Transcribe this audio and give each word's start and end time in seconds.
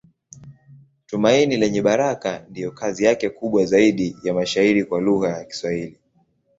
Tumaini 1.07 1.57
Lenye 1.57 1.81
Baraka 1.81 2.45
ndiyo 2.49 2.71
kazi 2.71 3.03
yake 3.03 3.29
kubwa 3.29 3.65
zaidi 3.65 4.17
ya 4.23 4.33
mashairi 4.33 4.83
kwa 4.83 5.01
lugha 5.01 5.29
ya 5.29 5.43
Kiswahili. 5.45 5.99